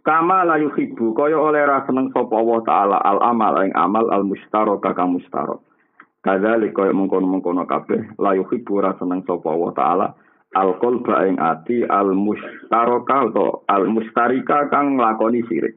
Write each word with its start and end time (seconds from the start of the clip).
Kama 0.00 0.48
la 0.48 0.56
yuhibbu 0.56 1.12
kaya 1.12 1.36
oleh 1.36 1.60
ra 1.68 1.84
seneng 1.84 2.08
sapa 2.16 2.32
Allah 2.32 2.60
taala 2.64 2.96
al 3.04 3.20
amal 3.20 3.60
ing 3.60 3.72
amal 3.76 4.08
al 4.08 4.24
mustaraka 4.24 4.96
ka 4.96 5.04
mustarok. 5.04 5.60
Kadzalik 6.24 6.72
kaya 6.72 6.96
mengkono-mengkono 6.96 7.68
kabeh 7.68 8.16
la 8.16 8.32
yuhibbu 8.32 8.80
ra 8.80 8.96
seneng 8.96 9.20
sapa 9.28 9.44
Allah 9.52 9.70
taala 9.76 10.06
al 10.56 10.80
qalba 10.80 11.28
ing 11.28 11.36
ati 11.36 11.84
al 11.84 12.16
mustaraka 12.16 13.28
atau 13.28 13.60
al 13.68 13.92
mustarika 13.92 14.72
kang 14.72 14.96
nglakoni 14.96 15.44
sirik. 15.44 15.76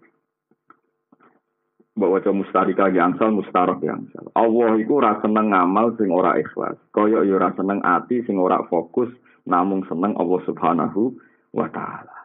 Mbok 2.00 2.10
waca 2.10 2.32
mustarika 2.32 2.90
yangsal 2.96 3.36
mustarok 3.36 3.84
yangsal. 3.84 4.32
Allah 4.40 4.72
iku 4.80 5.04
ra 5.04 5.20
seneng 5.20 5.52
ngamal 5.52 6.00
sing 6.00 6.10
ora 6.10 6.40
ikhlas. 6.40 6.80
Kaya 6.96 7.28
ya 7.28 7.36
ora 7.36 7.52
seneng 7.60 7.84
ati 7.84 8.24
sing 8.24 8.40
ora 8.40 8.64
fokus 8.72 9.12
namung 9.44 9.84
seneng 9.92 10.16
Allah 10.16 10.40
Subhanahu 10.48 11.12
wa 11.52 11.68
taala. 11.70 12.23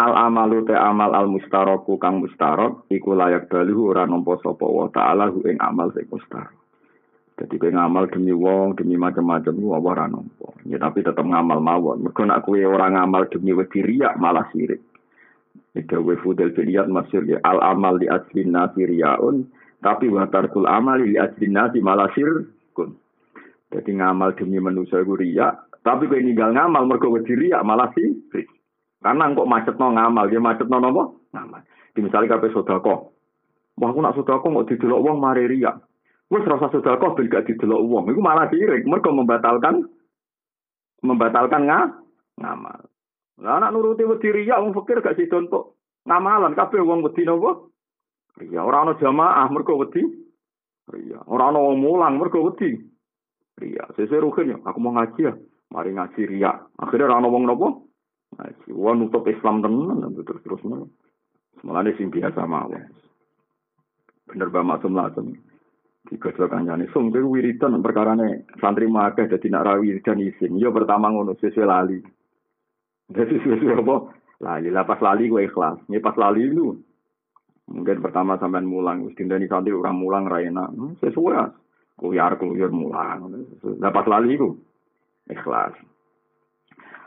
Al 0.00 0.12
amalu 0.16 0.64
te 0.64 0.72
amal 0.72 1.12
al 1.12 1.28
mustaroku 1.28 2.00
kang 2.00 2.24
mustarok 2.24 2.88
iku 2.88 3.12
layak 3.12 3.52
balu 3.52 3.92
ora 3.92 4.08
nampa 4.08 4.40
sapa 4.40 4.64
wa 4.64 4.88
taala 4.88 5.28
hu 5.28 5.44
ing 5.44 5.60
amal 5.60 5.92
sing 5.92 6.08
mustarok. 6.08 6.56
Jadi 7.36 7.58
kowe 7.60 7.68
ngamal 7.72 8.12
demi 8.12 8.32
wong, 8.32 8.76
demi 8.76 8.96
macam-macam 8.96 9.52
ku 9.56 9.68
ora 9.72 10.08
nampa. 10.08 10.48
Ya 10.64 10.80
tapi 10.80 11.04
tetep 11.04 11.24
ngamal 11.24 11.60
mawon. 11.60 12.04
Mergo 12.08 12.24
nek 12.24 12.44
kowe 12.44 12.56
ora 12.56 12.88
ngamal 12.88 13.28
demi 13.28 13.52
wedi 13.52 13.84
riya 13.84 14.16
malah 14.16 14.48
sirik. 14.52 14.80
Ida 15.76 16.00
we 16.00 16.16
fudel 16.20 16.52
filiyat 16.56 16.88
masyur 16.88 17.24
ya 17.28 17.40
al 17.44 17.60
amal 17.60 17.96
di 17.96 18.08
aslin 18.08 18.52
nasi 18.52 18.84
riyaun 18.84 19.48
tapi 19.80 20.08
wa 20.08 20.28
tarkul 20.28 20.68
amal 20.68 21.00
di 21.00 21.20
aslin 21.20 21.52
nasi 21.52 21.84
malah 21.84 22.08
sirkun. 22.16 22.96
Jadi 23.72 23.90
ngamal 23.96 24.36
demi 24.36 24.56
manusia 24.60 25.00
iku 25.00 25.16
riya, 25.16 25.52
tapi 25.84 26.08
kowe 26.08 26.20
ninggal 26.20 26.52
ngamal 26.56 26.88
mergo 26.88 27.12
wedi 27.12 27.32
riya 27.36 27.60
malah 27.60 27.92
sirik. 27.92 28.48
Karena 29.02 29.34
kok 29.34 29.50
macet 29.50 29.74
no 29.82 29.90
ngamal, 29.90 30.30
dia 30.30 30.38
macet 30.38 30.70
no 30.70 30.78
nopo 30.78 31.26
ngamal. 31.34 31.66
Di 31.92 32.00
misalnya 32.00 32.38
kape 32.38 32.54
sodako, 32.54 33.10
wah 33.76 33.88
aku 33.90 33.98
nak 33.98 34.14
sodako 34.14 34.46
mau 34.48 34.64
didelok 34.64 35.02
uang 35.02 35.18
mari 35.18 35.50
ria. 35.50 35.74
Wes 36.30 36.46
rasa 36.46 36.70
sodako 36.70 37.18
ben 37.18 37.28
gak 37.28 37.50
didelok 37.50 37.82
uang, 37.82 38.04
itu 38.14 38.22
malah 38.22 38.46
sirik. 38.48 38.86
Mereka 38.86 39.10
membatalkan 39.10 39.90
membatalkan 41.02 41.66
nga, 41.66 41.80
ngamal. 42.38 42.80
Lah 43.42 43.58
anak 43.58 43.74
nuruti 43.74 44.06
wedi 44.06 44.30
ria, 44.30 44.62
wong 44.62 44.70
fikir 44.70 45.02
gak 45.02 45.18
sida 45.18 45.42
untuk 45.42 45.76
ngamalan 46.06 46.54
kabeh 46.54 46.78
wong 46.78 47.02
wedi 47.02 47.26
nopo? 47.26 47.74
Ria. 48.38 48.62
Ora 48.62 48.86
ana 48.86 48.94
jamaah 48.96 49.50
mergo 49.50 49.82
wedi 49.82 50.00
ria. 50.94 51.20
Ora 51.26 51.50
ana 51.50 51.58
wong 51.58 51.82
mulang 51.82 52.22
mergo 52.22 52.38
wedi 52.46 52.78
ria. 53.58 53.84
Sesuai 53.98 54.22
rukin 54.22 54.54
ya, 54.54 54.58
aku 54.62 54.78
mau 54.78 54.94
ngaji 54.94 55.20
ya. 55.26 55.34
Mari 55.74 55.90
ngaji 55.90 56.22
ria. 56.30 56.54
Akhirnya 56.78 57.10
ora 57.10 57.18
ana 57.18 57.28
wong 57.28 57.44
nopo? 57.50 57.91
Wah 58.72 58.94
nutup 58.96 59.28
Islam 59.28 59.60
tenan 59.60 60.00
terus 60.24 60.40
terus 60.40 60.62
malah. 60.64 60.88
Malah 61.62 61.92
sing 61.94 62.08
biasa 62.08 62.48
mawon. 62.48 62.88
Bener 64.26 64.48
Mbak 64.48 64.64
Maksum 64.64 64.96
Lasem. 64.96 65.26
Dua 66.08 66.48
kancane. 66.50 66.90
Sung 66.90 67.12
kowe 67.12 67.22
wiridan 67.22 67.78
perkarane 67.78 68.48
santri 68.58 68.90
makeh 68.90 69.30
dadi 69.30 69.48
nak 69.52 69.64
ra 69.64 69.72
wiridan 69.78 70.18
isin. 70.18 70.58
Yo 70.58 70.74
pertama 70.74 71.12
ngono 71.12 71.36
sesuai 71.38 71.68
lali. 71.68 71.98
Jadi 73.12 73.34
sesuai 73.38 73.84
apa? 73.84 73.96
Lali. 74.42 74.68
Lah 74.72 74.84
pas 74.88 74.98
lali 74.98 75.30
gue 75.30 75.46
ikhlas. 75.46 75.86
Ini 75.86 76.02
pas 76.02 76.16
lali 76.18 76.48
lu. 76.48 76.74
Mungkin 77.70 78.02
pertama 78.02 78.36
sampean 78.36 78.66
mulang, 78.66 79.06
wis 79.06 79.14
dindani 79.14 79.46
santri 79.46 79.70
orang 79.70 79.96
mulang 79.96 80.26
ra 80.26 80.42
enak. 80.42 80.68
Hmm, 80.74 80.98
sesuai. 80.98 81.54
Kuyar 82.00 82.34
kuyar 82.40 82.72
mulang. 82.74 83.30
Lah 83.78 83.92
lali 83.94 84.34
ku 84.34 84.58
ikhlas. 85.30 85.91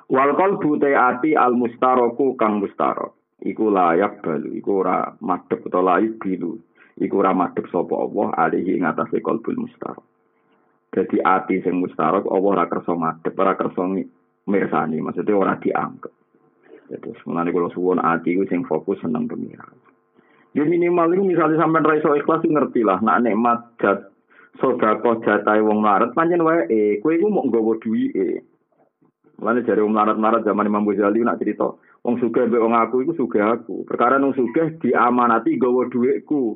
Wal 0.05 0.37
qalbu 0.37 0.77
ati 0.85 1.33
al 1.33 1.57
mustaroku 1.57 2.37
kang 2.37 2.61
mustarok. 2.61 3.41
Iku 3.41 3.67
layak 3.67 4.23
balu, 4.23 4.57
iku 4.57 4.85
ora 4.85 5.11
madhep 5.21 5.65
utawa 5.65 5.97
layak 5.97 6.17
bilu. 6.21 6.57
Iku 6.95 7.19
ora 7.19 7.35
madhep 7.35 7.67
sapa 7.67 7.93
Allah 7.93 8.27
alihi 8.47 8.79
ing 8.79 8.85
atase 8.87 9.19
qalbul 9.19 9.65
mustarok. 9.65 10.05
Jadi 10.95 11.19
ati 11.19 11.59
sing 11.59 11.83
mustarok 11.83 12.29
Allah 12.31 12.51
ora 12.61 12.65
kersa 12.71 12.95
madhep, 12.95 13.35
ora 13.35 13.53
kersa 13.59 13.83
mirsani, 14.47 14.97
maksudnya 15.03 15.35
ora 15.35 15.59
dianggap. 15.59 16.13
Jadi 16.85 17.09
sebenarnya 17.19 17.51
kalau 17.51 17.73
suwon 17.73 17.99
ati 17.99 18.37
itu 18.37 18.45
sing 18.47 18.63
fokus 18.63 19.01
seneng 19.01 19.25
pengiran. 19.25 19.73
Ya 20.55 20.63
minimal 20.63 21.11
itu 21.11 21.23
misalnya 21.27 21.59
sampai 21.59 21.83
raiso 21.83 22.15
ikhlas 22.15 22.45
ngerti 22.45 22.85
lah, 22.85 23.03
nak 23.03 23.27
nikmat 23.27 23.75
jat 23.81 24.07
sodako 24.61 25.19
jatai 25.19 25.59
wong 25.59 25.83
maret, 25.83 26.15
panjen 26.15 26.45
wae, 26.47 27.03
kue 27.03 27.19
itu 27.19 27.27
mau 27.27 27.43
nggawa 27.43 27.75
duit, 27.83 28.15
eh. 28.15 28.39
Mulane 29.35 29.67
jare 29.67 29.83
melarat-melarat 29.83 30.47
zaman 30.47 30.67
Imam 30.67 30.87
Ghazali 30.87 31.19
nak 31.19 31.43
cerita, 31.43 31.67
wong 32.07 32.15
sugih 32.23 32.47
mbek 32.47 32.63
wong 32.63 32.71
aku 32.71 33.03
iku 33.03 33.13
sugih 33.19 33.43
aku. 33.43 33.83
Perkara 33.83 34.15
wong 34.15 34.31
sugih 34.31 34.79
diamanati 34.79 35.59
gawa 35.59 35.91
dhuwitku. 35.91 36.55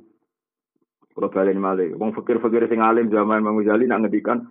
Kalau 1.11 1.27
balen 1.27 1.59
malih, 1.59 1.99
wong 1.99 2.15
fakir-fakir 2.15 2.71
sing 2.71 2.79
alim 2.79 3.11
zaman 3.11 3.43
Imam 3.43 3.59
Ghazali 3.59 3.83
nak 3.83 4.07
ngedikan 4.07 4.47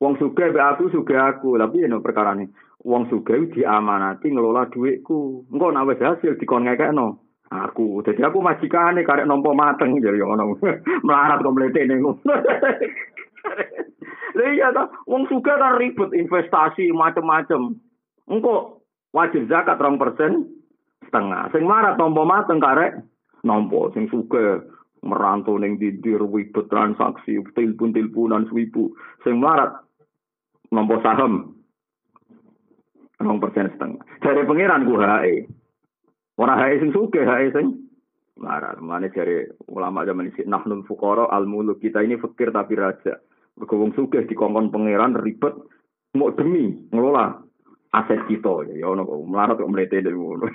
wong 0.00 0.16
sugih 0.16 0.48
mbek 0.56 0.64
aku 0.64 0.88
sugih 0.88 1.20
aku. 1.20 1.60
Tapi 1.60 1.84
yen 1.84 2.00
perkara 2.00 2.32
ini, 2.32 2.48
wong 2.80 3.12
sugih 3.12 3.52
diamanati 3.52 4.32
ngelola 4.32 4.72
dhuwitku. 4.72 5.52
Engko 5.52 5.66
nak 5.68 5.84
wis 5.92 6.00
hasil 6.00 6.40
dikon 6.40 6.64
ngekekno. 6.64 7.20
Aku, 7.50 7.98
jadi 8.06 8.30
aku 8.30 8.38
majikane 8.38 9.02
karek 9.02 9.26
nompo 9.26 9.50
mateng 9.58 9.98
jadi 9.98 10.22
ngono. 10.22 10.54
Melarat 11.06 11.42
kok 11.42 11.50
mletene 11.50 11.98
ngono. 11.98 12.22
Lah 14.34 14.50
iya 14.54 14.68
ta, 14.70 14.88
wong 15.10 15.26
suka 15.26 15.58
kan 15.58 15.78
ribet 15.80 16.14
investasi 16.14 16.94
macam-macam. 16.94 17.74
Engko 18.30 18.82
wajib 19.10 19.50
zakat 19.50 19.78
rong 19.82 19.98
persen 19.98 20.46
setengah. 21.06 21.50
Sing 21.50 21.66
marah 21.66 21.98
tompo 21.98 22.22
mateng 22.22 22.62
karek 22.62 23.02
nompo 23.42 23.90
sing 23.96 24.06
suka 24.12 24.62
merantau 25.02 25.56
neng 25.56 25.80
didir 25.80 26.22
ribet 26.22 26.68
transaksi 26.70 27.40
telepon 27.56 27.90
teleponan 27.90 28.46
swibu 28.46 28.92
sing 29.24 29.40
melarat 29.40 29.80
nompo 30.70 31.00
saham 31.02 31.58
rong 33.18 33.42
persen 33.42 33.68
setengah. 33.74 34.02
Dari 34.22 34.46
pangeran 34.46 34.86
ku 34.86 34.94
hae. 34.96 35.44
Ora 36.40 36.56
hae 36.56 36.78
sing 36.78 36.94
suka 36.94 37.20
hae 37.26 37.50
sing 37.50 37.90
marah. 38.38 38.78
Mana 38.78 39.10
dari 39.10 39.44
ulama 39.68 40.06
zaman 40.06 40.30
ini 40.30 40.46
nahnul 40.46 40.86
fukoro 40.86 41.28
al 41.28 41.44
muluk 41.44 41.82
kita 41.82 42.00
ini 42.00 42.16
fakir 42.16 42.54
tapi 42.54 42.78
raja. 42.78 43.18
Mergo 43.60 43.76
wong 43.76 43.92
sugih 43.92 44.24
dikongkon 44.24 44.72
pangeran 44.72 45.20
ribet 45.20 45.52
mau 46.16 46.32
demi 46.32 46.72
ngelola 46.88 47.44
aset 47.92 48.24
kita 48.24 48.70
ya 48.72 48.88
ono 48.88 49.04
kok 49.04 49.20
melarat 49.28 49.60
kok 49.60 49.68
mlete 49.68 50.00
ngono. 50.00 50.48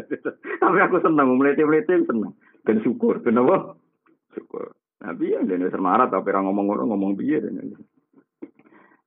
Tapi 0.62 0.78
aku 0.78 0.96
seneng 1.02 1.34
mlete-mlete 1.34 2.06
seneng. 2.06 2.38
Ben 2.62 2.78
syukur, 2.84 3.18
ben 3.24 3.42
apa? 3.42 3.74
Syukur. 4.36 4.70
Tapi 5.00 5.34
ya 5.36 5.44
dene 5.44 5.68
semarat 5.68 6.08
tapi 6.08 6.32
ora 6.32 6.40
ngomong 6.48 6.64
ngono 6.64 6.82
ngomong 6.88 7.12
piye 7.20 7.36
dene. 7.36 7.76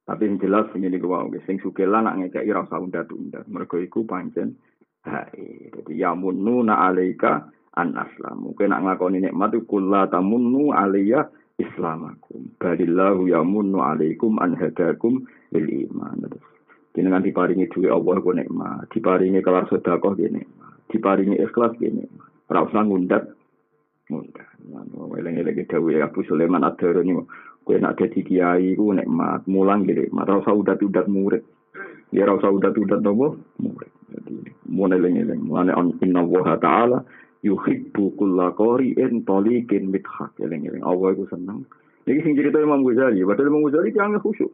Tapi 0.05 0.23
yang 0.29 0.37
jelas 0.37 0.69
ini 0.77 0.93
gue 0.93 1.09
mau 1.09 1.25
sing 1.49 1.57
sugih 1.57 1.89
lah 1.89 2.05
nak 2.05 2.21
ngekeki 2.21 2.53
ora 2.53 2.69
usah 2.69 2.77
undat-undat. 2.77 3.49
Mergo 3.49 3.81
iku 3.81 4.05
pancen 4.05 4.61
hae. 5.07 5.73
Dadi 5.73 5.97
ya 5.97 6.13
mununa 6.13 6.85
alaika 6.85 7.49
an 7.73 7.97
aslam. 7.97 8.45
Mungkin 8.45 8.69
nak 8.69 8.85
ngakoni 8.85 9.25
nikmat 9.25 9.57
iku 9.57 9.81
kula 9.81 10.05
tamunnu 10.05 10.69
alaiya 10.69 11.25
islamakum. 11.57 12.53
Balillahu 12.61 13.29
yamunnu 13.29 13.81
alaikum 13.81 14.37
an 14.41 14.53
hadakum 14.55 15.25
lil 15.51 15.67
iman. 15.89 16.29
Jenengan 16.93 17.21
diparingi 17.21 17.69
duwe 17.69 17.93
Allah 17.93 18.17
ku 18.21 18.33
nikmat, 18.33 18.89
diparingi 18.89 19.45
kelar 19.45 19.69
sedekah 19.69 20.17
ki 20.17 20.33
nikmat, 20.33 20.73
diparingi 20.89 21.37
ikhlas 21.37 21.77
ki 21.77 21.93
nikmat. 21.93 22.29
Ora 22.49 22.65
usah 22.65 22.81
ngundat 22.81 23.23
ngundat. 24.09 24.49
Eling-eling 25.17 25.65
dawuh 25.69 26.01
Abu 26.01 26.25
Sulaiman 26.25 26.65
Ad-Darani 26.65 27.13
kowe 27.61 27.77
nak 27.77 28.01
dadi 28.01 28.25
kiai 28.25 28.73
ku 28.73 28.97
nikmat, 28.97 29.45
mulang 29.45 29.85
ki 29.85 29.93
nikmat, 29.93 30.25
ora 30.25 30.41
usah 30.41 30.57
udat-udat 30.57 31.05
murid. 31.05 31.45
Ya 32.09 32.25
ora 32.25 32.41
usah 32.41 32.49
udat-udat 32.49 33.05
nopo 33.05 33.37
murid. 33.61 33.91
Jadi 34.07 34.33
mun 34.73 34.95
eling-eling, 34.95 35.41
mulane 35.45 35.77
inna 36.01 36.25
wa 36.25 36.57
ta'ala 36.57 37.05
yuhibbu 37.45 38.17
kulla 38.17 38.53
qari'in 38.57 39.25
taliqin 39.25 39.93
mithaq 39.93 40.33
eling-eling 40.41 40.81
Allah 40.81 41.13
iku 41.13 41.25
seneng. 41.29 41.65
Iki 42.07 42.23
sing 42.23 42.33
cerita 42.39 42.63
Imam 42.63 42.81
Ghazali. 42.81 43.21
Padahal 43.21 43.51
Imam 43.51 43.63
Ghazali 43.67 43.91
dia 43.91 44.07
khusyuk. 44.21 44.51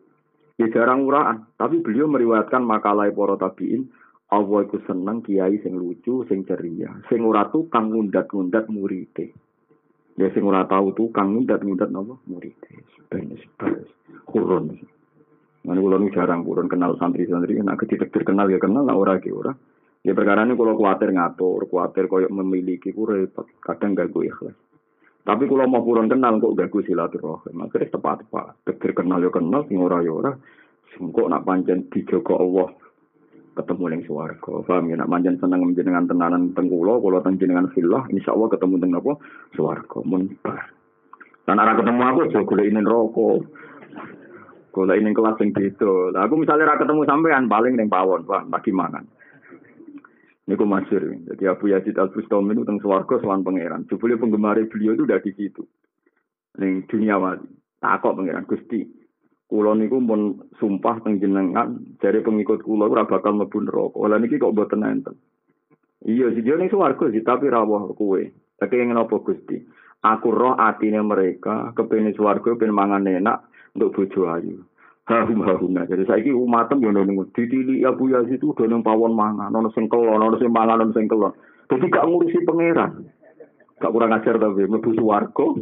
Ya 0.62 0.70
jarang 0.70 1.06
uraan 1.06 1.50
tapi 1.58 1.82
beliau 1.82 2.06
meriwayatkan 2.10 2.62
makalah 2.62 3.10
para 3.14 3.36
tabiin. 3.38 3.90
Allah 4.34 4.66
iku 4.66 4.82
seneng 4.90 5.22
kiai 5.22 5.62
sing 5.62 5.78
lucu 5.78 6.26
sing 6.26 6.42
ceria. 6.50 6.90
Sing 7.06 7.22
ora 7.22 7.50
tukang 7.54 7.94
ngundat-ngundat 7.94 8.66
murite. 8.70 9.30
Ya 10.18 10.30
sing 10.34 10.42
ora 10.46 10.66
tau 10.66 10.90
tukang 10.98 11.38
ngundat-ngundat 11.38 11.94
napa? 11.94 12.18
Murite. 12.26 12.82
Ben 13.14 13.30
sebes 13.38 13.86
kurun 14.26 14.74
Mana 15.64 15.80
kalau 15.80 16.12
jarang 16.12 16.44
kurun 16.44 16.68
kenal 16.68 17.00
santri-santri, 17.00 17.56
nak 17.64 17.80
ketika 17.80 18.04
kenal 18.12 18.52
ya 18.52 18.60
kenal, 18.60 18.84
nak 18.84 19.00
ora 19.00 19.16
ke 19.24 19.32
ora. 19.32 19.56
Ya 20.04 20.12
perkara 20.12 20.44
ini 20.44 20.60
kalau 20.60 20.76
khawatir 20.76 21.16
ngatur, 21.16 21.64
khawatir 21.72 22.12
koyok 22.12 22.28
memiliki 22.28 22.92
ku 22.92 23.08
repot, 23.08 23.48
kadang 23.64 23.96
gak 23.96 24.12
gue 24.12 24.28
ikhlas. 24.28 24.52
Tapi 25.24 25.48
kalau 25.48 25.64
mau 25.72 25.80
kurang 25.80 26.12
kenal 26.12 26.44
kok 26.44 26.60
gak 26.60 26.68
gue 26.68 26.84
silaturahim, 26.84 27.64
akhirnya 27.64 27.96
tepat-tepat. 27.96 28.68
Tegir 28.68 28.92
kenal 28.92 29.24
ya 29.24 29.32
kenal, 29.32 29.64
sing 29.72 29.80
ora 29.80 30.04
ya 30.04 30.12
ora. 30.12 30.36
Sing 30.92 31.16
kok 31.16 31.32
nak 31.32 31.48
pancen 31.48 31.88
dijogo 31.88 32.36
Allah. 32.36 32.70
ketemu 33.54 33.86
ning 33.86 34.02
swarga. 34.10 34.66
Paham 34.66 34.90
ya? 34.90 34.98
Nak 34.98 35.10
manjen 35.14 35.38
seneng 35.38 35.62
jenengan 35.78 36.10
tenanan 36.10 36.58
teng 36.58 36.68
kula, 36.74 36.98
kula 36.98 37.22
teng 37.22 37.38
jenengan 37.38 37.70
fillah, 37.70 38.02
insyaallah 38.10 38.50
ketemu 38.50 38.82
teng 38.82 38.92
apa? 38.98 39.14
Swarga. 39.54 40.02
Mun 40.02 40.34
bar. 40.42 40.74
Lan 41.46 41.62
ora 41.62 41.78
ketemu 41.78 42.02
aku 42.02 42.20
aja 42.26 42.40
golek 42.42 42.68
ini 42.72 42.82
rokok. 42.82 43.40
Golek 44.74 44.98
ini 44.98 45.14
kelas 45.14 45.38
sing 45.38 45.54
beda. 45.54 46.18
Lah 46.18 46.26
aku 46.26 46.34
misalnya 46.42 46.66
ora 46.66 46.82
ketemu 46.82 47.02
sampean 47.06 47.46
paling 47.46 47.74
ning 47.78 47.94
pawon, 47.94 48.26
Pak, 48.26 48.50
lagi 48.50 48.74
mangan. 48.74 49.06
Niku 50.44 50.68
masyur. 50.68 51.07
Jadi 51.24 51.44
Abu 51.48 51.72
Yazid 51.72 51.95
Al 51.95 52.12
Bustami 52.12 52.51
itu 52.51 52.68
teng 52.68 52.84
swarga 52.84 53.16
sowan 53.24 53.48
pangeran. 53.48 53.88
Jebule 53.88 54.19
penggemar 54.19 54.60
beliau 54.68 54.92
itu 54.92 55.07
udah 55.07 55.24
di 55.24 55.31
situ. 55.31 55.63
Ning 56.60 56.84
dunia 56.92 57.16
wali. 57.16 57.48
Takok 57.80 58.19
pangeran 58.19 58.44
Gusti. 58.44 58.84
Kulo 59.48 59.72
niku 59.78 60.04
pun 60.04 60.50
sumpah 60.60 61.00
teng 61.06 61.24
jenengan 61.24 61.80
dari 62.01 62.19
pengikut 62.19 62.60
kulo 62.66 62.92
ora 62.92 63.07
bakal 63.07 63.40
mlebu 63.40 63.60
neraka. 63.63 64.00
Lah 64.04 64.19
niki 64.19 64.36
kok 64.36 64.51
mboten 64.51 64.84
enten. 64.84 65.16
Iya, 66.04 66.36
sih 66.36 66.44
dia 66.44 66.60
ning 66.60 66.68
swarga 66.68 67.07
sih, 67.07 67.24
tapi 67.24 67.48
rawuh 67.48 67.96
kowe. 67.96 68.19
Tapi 68.60 68.74
yang 68.75 69.00
apa 69.00 69.24
Gusti? 69.24 69.56
Aku 70.04 70.36
roh 70.36 70.60
atine 70.60 71.00
mereka 71.00 71.72
kepengin 71.72 72.12
swarga 72.12 72.60
pengen 72.60 72.75
mangan 72.75 73.07
enak 73.07 73.48
untuk 73.72 73.96
bojo 73.96 74.28
ayu. 74.28 74.68
Harum 75.04 75.44
haruna. 75.44 75.84
Jadi 75.84 76.08
saiki 76.08 76.32
umatem 76.32 76.80
yo 76.80 76.96
nang 76.96 77.12
ditili 77.36 77.84
Abu 77.84 78.08
Yazid 78.08 78.40
itu 78.40 78.56
udah 78.56 78.80
pawon 78.80 79.12
mangan, 79.12 79.52
ono 79.52 79.68
sing 79.76 79.92
kelon, 79.92 80.40
sing 80.40 80.48
mangan, 80.48 80.80
ono 80.80 80.96
sing 80.96 81.12
kelon. 81.12 81.36
Jadi 81.68 81.92
gak 81.92 82.08
ngurusi 82.08 82.48
pangeran. 82.48 82.92
Gak 83.84 83.92
kurang 83.92 84.16
ajar 84.16 84.40
tapi 84.40 84.64
mlebu 84.64 84.96
swarga. 84.96 85.60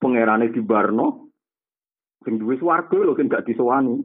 Pangerane 0.00 0.48
di 0.48 0.64
Barno. 0.64 1.28
Sing 2.24 2.40
duwe 2.40 2.56
swarga 2.56 2.96
lho 2.96 3.12
sing 3.12 3.28
gak 3.28 3.44
disowani. 3.44 4.00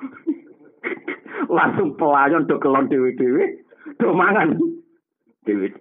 Langsung 1.56 2.00
pelayan 2.00 2.48
do 2.48 2.56
kelon 2.56 2.88
dhewe-dhewe, 2.88 3.68
do 4.00 4.16
mangan. 4.16 4.56
Dhewe. 5.44 5.76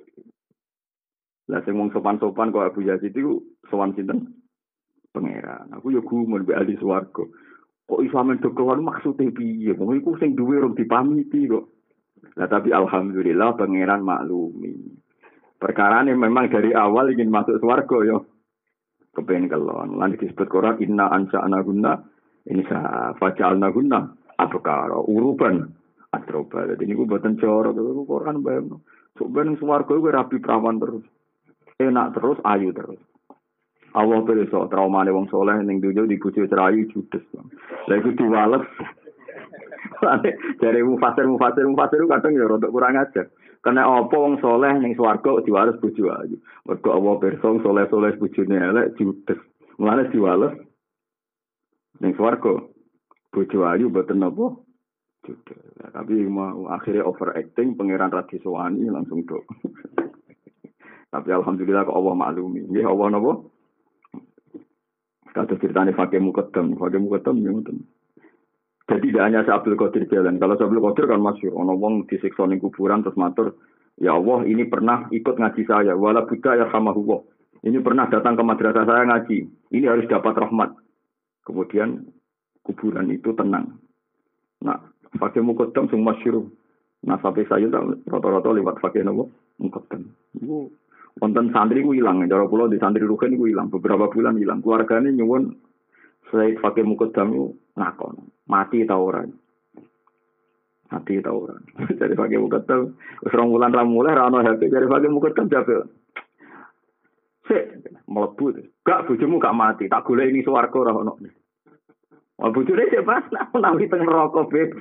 Lah 1.48 1.64
sing 1.64 1.80
wong 1.80 1.96
sopan-sopan 1.96 2.52
kok 2.52 2.68
Abu 2.68 2.84
Yazid 2.84 3.16
itu 3.16 3.40
sowan 3.72 3.96
sinten? 3.96 4.44
Pangeran. 5.16 5.72
Aku 5.72 5.88
yo 5.88 6.04
gumun 6.04 6.44
mbek 6.44 6.60
ahli. 6.60 6.76
Kok 7.84 8.00
iso 8.00 8.16
amen 8.16 8.40
do 8.40 8.56
kelon 8.56 8.84
maksude 8.84 9.36
piye? 9.36 9.76
Wong 9.76 10.00
iku 10.00 10.16
sing 10.16 10.40
duwe 10.40 10.60
rong 10.60 10.76
dipamiti 10.76 11.48
kok. 11.52 11.68
Nah 12.40 12.48
tapi 12.48 12.72
alhamdulillah 12.72 13.60
pangeran 13.60 14.02
maklumi. 14.02 14.74
Perkara 15.60 16.04
ini 16.04 16.16
memang 16.16 16.52
dari 16.52 16.72
awal 16.72 17.12
ingin 17.12 17.32
masuk 17.32 17.60
swarga 17.60 17.98
yo. 18.08 18.18
Kepengen 19.14 19.52
kelon. 19.52 20.00
Lan 20.00 20.16
disebut 20.16 20.48
Quran 20.48 20.80
inna 20.80 21.12
ansa 21.12 21.44
anaguna 21.44 22.00
ini 22.48 22.64
sa 22.68 23.12
fajalna 23.20 23.72
guna 23.72 24.00
abkara 24.40 25.00
uruban 25.04 25.68
atroba. 26.12 26.68
Jadi 26.68 26.88
ini 26.88 26.96
gue 26.96 27.08
buatan 27.08 27.36
corok. 27.36 27.76
Quran 28.08 28.44
bayang. 28.44 28.80
Sok 29.20 29.30
ben 29.30 29.56
swarga 29.60 29.94
gue 29.94 30.12
rapi 30.12 30.40
perawan 30.40 30.80
terus. 30.80 31.06
Enak 31.78 32.16
terus, 32.16 32.38
ayu 32.46 32.72
terus. 32.72 33.02
Allah 33.94 34.26
pirsa 34.26 34.66
traumane 34.74 35.14
wong 35.14 35.30
soleh 35.30 35.62
ning 35.62 35.78
dunya 35.78 36.10
dibujuk 36.10 36.50
cerayu 36.50 36.90
judes. 36.90 37.22
Lah 37.88 37.96
iku 38.00 38.12
diwales. 38.16 38.64
Dari 40.60 40.82
mufasir 40.84 41.26
mufasir 41.28 41.64
mufasir 41.68 42.02
kadang 42.08 42.34
ya 42.36 42.48
rodok 42.48 42.72
kurang 42.72 43.00
aja. 43.00 43.28
Karena 43.64 43.88
apa 43.88 44.16
wong 44.20 44.44
soleh 44.44 44.76
ning 44.80 44.96
swarga 44.96 45.40
diwales 45.44 45.80
bojo 45.80 46.12
ayu. 46.12 46.36
Mergo 46.68 46.90
Allah 46.92 47.14
pirsa 47.20 47.48
soleh-soleh 47.64 48.20
bojone 48.20 48.58
elek 48.60 49.00
judes. 49.00 49.40
Mulane 49.80 50.12
diwales 50.12 50.54
ning 52.04 52.12
swarga 52.20 52.60
bojo 53.32 53.60
ayu 53.64 53.88
mboten 53.88 54.20
napa 54.20 54.60
judes. 55.24 55.60
Tapi 55.80 56.28
mau 56.28 56.68
akhirnya 56.68 57.08
overacting 57.08 57.80
pangeran 57.80 58.12
Radiswani 58.12 58.92
langsung 58.92 59.24
dok. 59.24 59.48
Tapi 61.14 61.30
alhamdulillah 61.32 61.88
kok 61.88 61.96
Allah 61.96 62.16
maklumi. 62.20 62.68
Ya 62.76 62.92
Allah 62.92 63.16
napa? 63.16 63.53
Kata 65.34 65.58
ceritanya 65.58 65.98
fakir 65.98 66.22
mukaddam, 66.22 66.78
fakir 66.78 67.02
mukaddam 67.02 67.42
ya 67.42 67.50
ngoten. 67.50 67.82
Jadi 68.86 69.10
tidak 69.10 69.26
hanya 69.26 69.42
Abdul 69.48 69.80
Qadir 69.80 70.06
jalan. 70.06 70.38
Kalau 70.38 70.54
Abdul 70.54 70.84
Qadir 70.84 71.06
kan 71.10 71.24
masih 71.24 71.50
ono 71.50 71.74
wong 71.74 72.06
disiksa 72.06 72.46
ning 72.46 72.62
kuburan 72.62 73.02
terus 73.02 73.18
matur, 73.18 73.58
"Ya 73.98 74.14
Allah, 74.14 74.46
ini 74.46 74.70
pernah 74.70 75.10
ikut 75.10 75.40
ngaji 75.40 75.64
saya, 75.66 75.98
wala 75.98 76.30
buddha 76.30 76.54
ya 76.60 76.70
sama 76.70 76.94
Allah. 76.94 77.26
Ini 77.64 77.80
pernah 77.80 78.12
datang 78.12 78.38
ke 78.38 78.44
madrasah 78.44 78.86
saya 78.86 79.04
ngaji. 79.10 79.38
Ini 79.74 79.86
harus 79.90 80.06
dapat 80.06 80.38
rahmat." 80.38 80.78
Kemudian 81.48 82.06
kuburan 82.62 83.10
itu 83.10 83.34
tenang. 83.34 83.82
Nah, 84.62 84.80
mukaddam 85.18 85.90
sing 85.90 86.04
masyhur. 86.04 86.46
Nah, 87.04 87.20
sampai 87.20 87.48
saya 87.50 87.68
rata-rata 88.08 88.54
lewat 88.54 88.80
nopo 89.04 89.32
mukaddam. 89.60 90.08
Itu 90.38 90.72
wonten 91.22 91.54
santri 91.54 91.86
ku 91.86 91.94
ilang 91.94 92.26
cara 92.26 92.46
kula 92.50 92.72
di 92.72 92.82
santri 92.82 93.06
ruhen 93.06 93.38
ku 93.38 93.46
ilang 93.46 93.70
beberapa 93.70 94.10
bulan 94.10 94.40
ilang 94.40 94.62
keluargane 94.64 95.14
nyuwun 95.14 95.54
Said 96.34 96.58
Fakir 96.58 96.88
Mukaddam 96.90 97.30
itu 97.30 97.46
ngakon 97.78 98.34
mati 98.50 98.82
ta 98.90 98.98
ora 98.98 99.22
mati 100.90 101.22
ta 101.22 101.30
ora 101.30 101.54
jadi 102.00 102.18
Fakir 102.18 102.42
Mukaddam 102.42 102.98
wis 103.22 103.34
rong 103.34 103.54
wulan 103.54 103.76
ra 103.76 103.86
mulai 103.86 104.18
ra 104.18 104.30
ono 104.32 104.42
HP 104.42 104.74
dari 104.74 104.90
Fakir 104.90 105.12
Mukaddam 105.14 105.50
jabe 105.50 106.02
Sik, 107.44 107.92
melebu. 108.08 108.56
Gak 108.88 109.04
bojomu 109.04 109.36
gak 109.36 109.52
mati, 109.52 109.92
tak 109.92 110.08
golek 110.08 110.32
ini 110.32 110.48
swarga 110.48 110.80
ora 110.80 110.96
ono. 110.96 111.20
Wah 112.40 112.50
bojone 112.50 112.90
sik 112.90 113.06
pas 113.06 113.24
nak 113.30 113.54
nawi 113.54 113.86
teng 113.92 114.02
neraka 114.02 114.48
beb. 114.50 114.74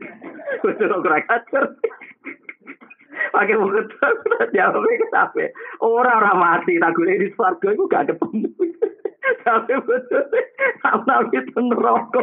Wis 0.66 0.78
ora 0.84 1.22
kacer. 1.24 1.64
Pakai 3.40 3.56
mulut. 3.56 3.88
Jawab 4.56 4.84
ke 4.84 5.06
sampai 5.08 5.48
orang 5.80 6.20
orang 6.20 6.36
mati 6.36 6.76
tak 6.76 6.92
gue 6.92 7.16
di 7.16 7.28
swarga 7.32 7.72
itu 7.72 7.84
gak 7.88 8.12
ketemu 8.12 8.48
tapi 9.48 9.74
betul. 9.80 10.24
Sama 10.84 11.16
itu 11.32 11.60
neraka. 11.64 12.22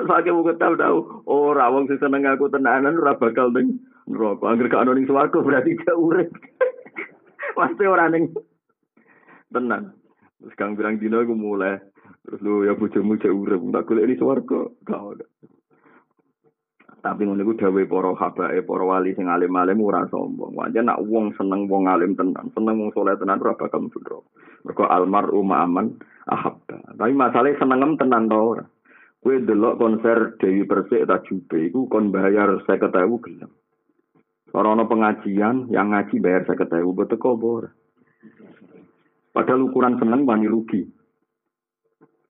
Pakai 0.00 0.32
mulut 0.32 0.56
tahu 0.56 0.74
tahu. 0.80 0.98
Orang 1.28 1.70
wong 1.76 1.84
sing 1.92 2.00
seneng 2.00 2.24
aku 2.24 2.48
tenanan 2.48 2.96
ora 2.96 3.12
bakal 3.20 3.52
ning 3.52 3.76
neraka. 4.08 4.48
Angger 4.48 4.72
gak 4.72 4.88
ono 4.88 4.96
ning 4.96 5.04
swarga 5.04 5.36
berarti 5.36 5.76
gak 5.76 5.98
urip. 6.00 6.32
Pasti 7.58 7.84
orang 7.84 8.16
ning 8.16 8.24
tenan. 9.52 9.92
Terus 10.40 10.56
kang 10.56 10.78
bilang 10.78 10.96
dino 10.96 11.20
aku 11.20 11.36
mulai 11.36 11.76
terus 12.24 12.40
lu 12.44 12.64
ya 12.64 12.76
bojomu 12.76 13.16
cek 13.20 13.32
urip 13.32 13.60
tak 13.68 13.84
golek 13.84 14.08
di 14.08 14.16
swarga. 14.16 14.60
Gak 14.88 15.02
ada 15.12 15.26
Tapi 17.08 17.24
ngono 17.24 17.40
iku 17.40 17.56
dawuh 17.56 17.88
para 17.88 18.12
habae, 18.12 18.60
para 18.68 18.84
wali 18.84 19.16
sing 19.16 19.32
alim-alim 19.32 19.80
ora 19.80 20.04
sombong. 20.12 20.52
Wajan 20.52 20.92
nak 20.92 21.00
wong 21.08 21.32
seneng 21.40 21.64
wong 21.64 21.88
alim 21.88 22.12
tenan, 22.12 22.52
seneng 22.52 22.76
wong 22.84 22.92
saleh 22.92 23.16
tenan 23.16 23.40
ora 23.40 23.56
bakal 23.56 23.88
mudhro. 23.88 24.28
Mergo 24.60 24.84
almaru 24.84 25.40
ma'aman 25.40 25.96
ahabba. 26.28 27.00
Tapi 27.00 27.16
masalah 27.16 27.56
senengem 27.56 27.96
tenan 27.96 28.28
to 28.28 28.36
ora. 28.36 28.64
Kowe 29.24 29.40
delok 29.40 29.80
konser 29.80 30.36
Dewi 30.36 30.68
Persik 30.68 31.08
ta 31.08 31.24
Jube 31.24 31.72
iku 31.72 31.88
kon 31.88 32.12
bayar 32.12 32.60
50.000 32.68 33.24
gelem. 33.24 33.50
Ora 34.52 34.76
ana 34.76 34.84
pengajian 34.84 35.72
yang 35.72 35.96
ngaji 35.96 36.20
bayar 36.20 36.44
50.000 36.44 36.92
betul 36.92 37.16
kok 37.16 37.40
ora. 37.40 37.72
Padahal 39.32 39.64
ukuran 39.64 39.96
seneng 39.96 40.28
wani 40.28 40.44
rugi. 40.44 40.84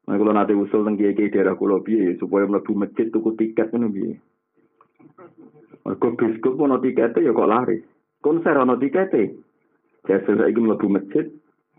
Nah, 0.07 0.17
kalau 0.17 0.33
nanti 0.33 0.55
usul 0.55 0.87
tentang 0.87 1.03
kiai 1.03 1.35
daerah 1.35 1.59
kulo 1.59 1.83
biye 1.83 2.15
supaya 2.17 2.47
mlebu 2.47 2.79
masjid 2.79 3.11
tuku 3.11 3.35
tiket 3.35 3.75
biye. 3.75 4.23
Mergo 5.89 6.13
biskup 6.21 6.61
ono 6.61 6.77
tikete 6.85 7.25
ya 7.25 7.33
kok 7.33 7.49
lari. 7.49 7.81
Konser 8.21 8.61
ono 8.61 8.77
tikete. 8.77 9.41
Jasa 10.05 10.37
saiki 10.37 10.61
mlebu 10.61 10.85
masjid 10.93 11.25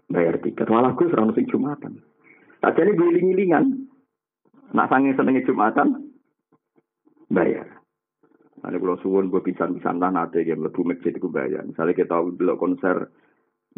bayar 0.10 0.42
tiket. 0.42 0.66
Walah 0.66 0.98
Gus 0.98 1.14
ora 1.14 1.30
sing 1.38 1.46
Jumatan. 1.46 2.02
Tak 2.58 2.74
jane 2.74 2.98
giling-gilingan. 2.98 3.86
Nak 4.74 4.90
sange 4.90 5.14
senenge 5.14 5.46
Jumatan 5.46 6.10
bayar. 7.30 7.70
Ada 8.66 8.82
kalau 8.82 8.98
suwon 8.98 9.30
gue 9.30 9.46
pisan-pisan 9.46 10.02
lah 10.02 10.10
nanti 10.10 10.42
yang 10.42 10.66
mlebu 10.66 10.90
masjid 10.90 11.14
itu 11.14 11.30
bayar. 11.30 11.62
Misalnya 11.70 11.94
kita 11.94 12.18
belok 12.34 12.58
konser 12.58 13.14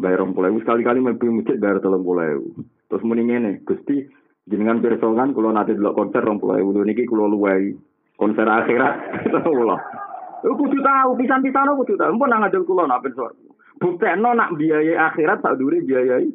bayar 0.00 0.24
rong 0.24 0.32
pulau 0.32 0.56
sekali-kali 0.64 1.04
mlebu 1.04 1.28
masjid 1.28 1.60
bayar 1.60 1.84
telung 1.84 2.08
pulau. 2.08 2.56
Terus 2.88 3.04
muni 3.04 3.28
ngene, 3.28 3.60
Gusti 3.68 4.00
jenengan 4.48 4.80
pirsa 4.80 5.04
kalau 5.04 5.52
nanti 5.52 5.76
delok 5.76 5.92
konser 5.92 6.24
rong 6.24 6.40
pulau 6.40 6.72
niki 6.88 7.04
kula 7.04 7.28
luwai 7.28 7.76
konser 8.16 8.48
akhirat 8.48 9.20
kula. 9.44 10.01
Aku 10.42 10.58
kudu 10.58 10.82
tahu 10.82 11.10
pisan-pisan 11.22 11.70
aku 11.70 11.86
kudu 11.86 11.94
tahu. 11.94 12.18
Mpun 12.18 12.26
nang 12.26 12.42
ngajeng 12.42 12.66
kula 12.66 12.90
nak 12.90 13.06
ben 13.06 13.14
sor. 13.14 13.30
Buktekno 13.78 14.34
nak 14.34 14.58
biayai 14.58 14.98
akhirat 14.98 15.38
sak 15.38 15.54
dure 15.54 15.78
biayai 15.86 16.26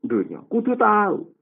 dunia. 0.00 0.40
Kudu 0.48 0.72
tahu. 0.76 1.36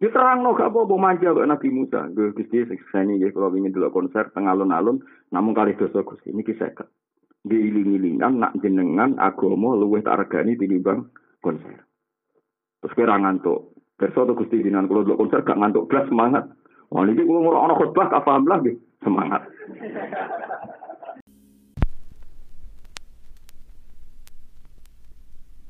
Diterang 0.00 0.40
no 0.40 0.56
gak 0.56 0.72
apa-apa 0.72 0.96
manja 0.96 1.36
kok 1.36 1.44
Nabi 1.44 1.68
Musa. 1.68 2.08
Gue 2.16 2.32
Gusti 2.32 2.64
sekseni 2.64 3.20
ya 3.20 3.28
kalau 3.36 3.52
ingin 3.52 3.76
dulu 3.76 3.92
konser 3.92 4.32
tengah 4.32 4.56
alun-alun. 4.56 5.04
Namun 5.28 5.52
kali 5.52 5.76
dosa 5.76 6.00
Gusti 6.00 6.32
ini 6.32 6.40
kisah 6.40 6.72
Diiling-ilingan 7.44 8.40
nak 8.40 8.56
jenengan 8.64 9.16
agama 9.20 9.76
luwih 9.76 10.00
tak 10.00 10.24
regani 10.24 10.56
tinimbang 10.56 11.12
konser. 11.44 11.84
Terus 12.80 12.96
kira 12.96 13.20
ngantuk. 13.20 13.76
Perso 14.00 14.24
tuh 14.24 14.32
Gusti 14.32 14.64
kalau 14.64 15.04
dulu 15.04 15.20
konser 15.20 15.44
gak 15.44 15.60
ngantuk 15.60 15.84
belas 15.84 16.08
semangat. 16.08 16.48
Oh 16.88 17.04
niki 17.04 17.20
kula 17.20 17.52
ora 17.52 17.68
ana 17.68 17.76
khotbah 17.76 18.08
tak 18.08 18.24
paham 18.24 18.48
lah 18.48 18.56
nggih 18.64 18.80
semangat. 19.02 19.42